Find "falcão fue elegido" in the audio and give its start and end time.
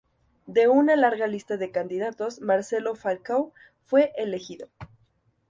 2.95-4.71